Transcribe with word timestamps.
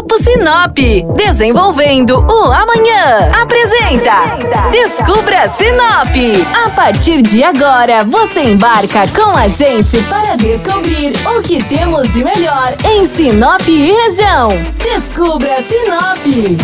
Grupo 0.00 0.16
Sinop, 0.24 0.78
desenvolvendo 1.14 2.20
o 2.20 2.44
amanhã. 2.50 3.30
Apresenta 3.38 4.70
Descubra 4.70 5.46
Sinop. 5.50 6.16
A 6.64 6.70
partir 6.70 7.20
de 7.20 7.44
agora, 7.44 8.02
você 8.02 8.44
embarca 8.44 9.06
com 9.08 9.36
a 9.36 9.46
gente 9.46 10.02
para 10.04 10.36
descobrir 10.36 11.12
o 11.36 11.42
que 11.42 11.62
temos 11.64 12.14
de 12.14 12.24
melhor 12.24 12.74
em 12.90 13.04
Sinop 13.04 13.60
e 13.68 13.92
região. 13.92 14.52
Descubra 14.82 15.62
Sinop. 15.64 16.58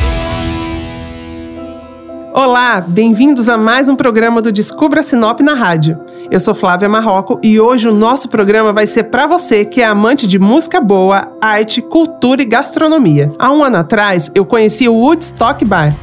Olá, 2.32 2.80
bem-vindos 2.80 3.50
a 3.50 3.58
mais 3.58 3.86
um 3.86 3.96
programa 3.96 4.40
do 4.40 4.50
Descubra 4.50 5.02
Sinop 5.02 5.40
na 5.40 5.52
rádio. 5.52 5.98
Eu 6.30 6.40
sou 6.40 6.54
Flávia 6.54 6.88
Marroco 6.88 7.38
e 7.42 7.60
hoje 7.60 7.88
o 7.88 7.94
nosso 7.94 8.28
programa 8.28 8.72
vai 8.72 8.86
ser 8.86 9.04
para 9.04 9.26
você 9.26 9.64
que 9.64 9.80
é 9.80 9.84
amante 9.84 10.26
de 10.26 10.38
música 10.38 10.80
boa, 10.80 11.28
arte, 11.40 11.80
cultura 11.80 12.42
e 12.42 12.44
gastronomia. 12.44 13.32
Há 13.38 13.52
um 13.52 13.62
ano 13.62 13.76
atrás, 13.76 14.30
eu 14.34 14.44
conheci 14.44 14.88
o 14.88 14.94
Woodstock 14.94 15.64
Bar 15.64 15.94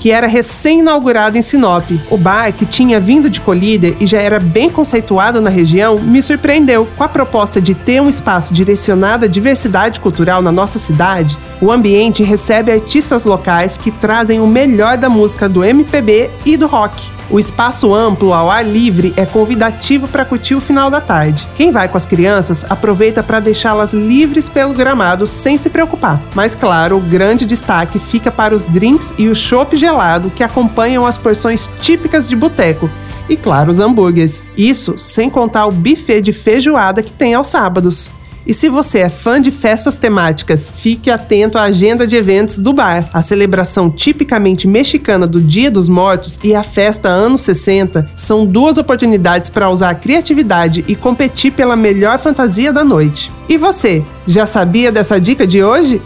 que 0.00 0.10
era 0.10 0.26
recém-inaugurado 0.26 1.36
em 1.36 1.42
Sinop. 1.42 1.84
O 2.10 2.16
bar, 2.16 2.50
que 2.54 2.64
tinha 2.64 2.98
vindo 2.98 3.28
de 3.28 3.38
Colíder 3.38 3.94
e 4.00 4.06
já 4.06 4.18
era 4.18 4.40
bem 4.40 4.70
conceituado 4.70 5.42
na 5.42 5.50
região, 5.50 5.96
me 5.96 6.22
surpreendeu. 6.22 6.88
Com 6.96 7.04
a 7.04 7.08
proposta 7.08 7.60
de 7.60 7.74
ter 7.74 8.00
um 8.00 8.08
espaço 8.08 8.54
direcionado 8.54 9.26
à 9.26 9.28
diversidade 9.28 10.00
cultural 10.00 10.40
na 10.40 10.50
nossa 10.50 10.78
cidade, 10.78 11.38
o 11.60 11.70
ambiente 11.70 12.22
recebe 12.22 12.72
artistas 12.72 13.26
locais 13.26 13.76
que 13.76 13.90
trazem 13.90 14.40
o 14.40 14.46
melhor 14.46 14.96
da 14.96 15.10
música 15.10 15.46
do 15.46 15.62
MPB 15.62 16.30
e 16.46 16.56
do 16.56 16.66
rock. 16.66 17.10
O 17.28 17.38
espaço 17.38 17.94
amplo 17.94 18.32
ao 18.32 18.50
ar 18.50 18.66
livre 18.66 19.12
é 19.16 19.24
convidativo 19.24 20.08
para 20.08 20.24
curtir 20.24 20.56
o 20.56 20.60
final 20.60 20.90
da 20.90 21.00
tarde. 21.00 21.46
Quem 21.54 21.70
vai 21.70 21.86
com 21.86 21.96
as 21.96 22.04
crianças 22.04 22.68
aproveita 22.68 23.22
para 23.22 23.38
deixá-las 23.38 23.92
livres 23.92 24.48
pelo 24.48 24.74
gramado 24.74 25.28
sem 25.28 25.56
se 25.56 25.70
preocupar. 25.70 26.20
Mas 26.34 26.56
claro, 26.56 26.96
o 26.96 27.00
grande 27.00 27.46
destaque 27.46 28.00
fica 28.00 28.32
para 28.32 28.52
os 28.52 28.64
drinks 28.64 29.14
e 29.16 29.28
o 29.28 29.34
chopp 29.34 29.76
gelado 29.76 29.89
que 30.30 30.42
acompanham 30.42 31.06
as 31.06 31.18
porções 31.18 31.70
típicas 31.80 32.28
de 32.28 32.36
boteco 32.36 32.90
e, 33.28 33.36
claro, 33.36 33.70
os 33.70 33.78
hambúrgueres. 33.78 34.44
Isso 34.56 34.98
sem 34.98 35.30
contar 35.30 35.66
o 35.66 35.72
buffet 35.72 36.20
de 36.20 36.32
feijoada 36.32 37.02
que 37.02 37.12
tem 37.12 37.34
aos 37.34 37.46
sábados. 37.46 38.10
E 38.46 38.54
se 38.54 38.68
você 38.68 39.00
é 39.00 39.08
fã 39.08 39.40
de 39.40 39.50
festas 39.50 39.98
temáticas, 39.98 40.72
fique 40.74 41.10
atento 41.10 41.56
à 41.56 41.62
agenda 41.62 42.06
de 42.06 42.16
eventos 42.16 42.58
do 42.58 42.72
bar. 42.72 43.08
A 43.12 43.22
celebração 43.22 43.88
tipicamente 43.90 44.66
mexicana 44.66 45.26
do 45.26 45.40
Dia 45.40 45.70
dos 45.70 45.88
Mortos 45.88 46.38
e 46.42 46.54
a 46.54 46.62
festa 46.62 47.08
anos 47.08 47.42
60 47.42 48.10
são 48.16 48.44
duas 48.44 48.78
oportunidades 48.78 49.50
para 49.50 49.70
usar 49.70 49.90
a 49.90 49.94
criatividade 49.94 50.84
e 50.88 50.96
competir 50.96 51.52
pela 51.52 51.76
melhor 51.76 52.18
fantasia 52.18 52.72
da 52.72 52.82
noite. 52.82 53.30
E 53.48 53.56
você, 53.56 54.02
já 54.26 54.46
sabia 54.46 54.90
dessa 54.90 55.20
dica 55.20 55.46
de 55.46 55.62
hoje? 55.62 56.02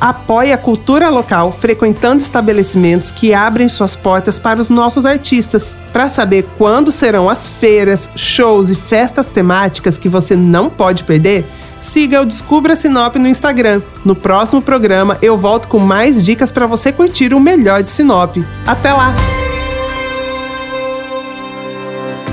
Apoie 0.00 0.52
a 0.52 0.58
cultura 0.58 1.08
local 1.08 1.50
frequentando 1.52 2.20
estabelecimentos 2.20 3.10
que 3.10 3.32
abrem 3.32 3.68
suas 3.68 3.96
portas 3.96 4.38
para 4.38 4.60
os 4.60 4.68
nossos 4.68 5.06
artistas. 5.06 5.76
Para 5.92 6.08
saber 6.08 6.46
quando 6.58 6.92
serão 6.92 7.30
as 7.30 7.48
feiras, 7.48 8.10
shows 8.14 8.68
e 8.68 8.74
festas 8.74 9.30
temáticas 9.30 9.96
que 9.96 10.08
você 10.08 10.36
não 10.36 10.68
pode 10.68 11.04
perder, 11.04 11.46
siga 11.80 12.20
o 12.20 12.26
Descubra 12.26 12.76
Sinop 12.76 13.16
no 13.16 13.26
Instagram. 13.26 13.80
No 14.04 14.14
próximo 14.14 14.60
programa 14.60 15.16
eu 15.22 15.38
volto 15.38 15.66
com 15.68 15.78
mais 15.78 16.24
dicas 16.24 16.52
para 16.52 16.66
você 16.66 16.92
curtir 16.92 17.32
o 17.32 17.40
melhor 17.40 17.82
de 17.82 17.90
Sinop. 17.90 18.36
Até 18.66 18.92
lá! 18.92 19.14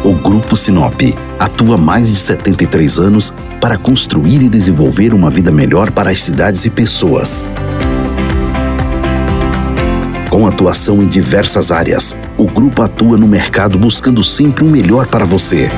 O 0.03 0.11
Grupo 0.11 0.57
Sinop 0.57 1.01
atua 1.39 1.77
mais 1.77 2.09
de 2.09 2.15
73 2.15 2.99
anos 2.99 3.33
para 3.63 3.77
construir 3.77 4.41
e 4.41 4.49
desenvolver 4.49 5.13
uma 5.13 5.29
vida 5.29 5.49
melhor 5.49 5.89
para 5.89 6.09
as 6.09 6.19
cidades 6.19 6.65
e 6.65 6.69
pessoas. 6.69 7.49
Com 10.29 10.45
atuação 10.45 11.01
em 11.01 11.07
diversas 11.07 11.71
áreas, 11.71 12.13
o 12.37 12.43
grupo 12.43 12.81
atua 12.81 13.17
no 13.17 13.25
mercado 13.25 13.77
buscando 13.77 14.21
sempre 14.21 14.65
o 14.65 14.67
um 14.67 14.69
melhor 14.69 15.07
para 15.07 15.23
você. 15.23 15.71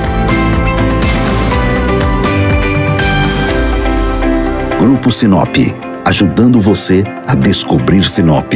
Grupo 4.79 5.11
Sinop, 5.11 5.55
ajudando 6.03 6.59
você 6.59 7.03
a 7.27 7.35
descobrir 7.35 8.03
Sinop. 8.03 8.51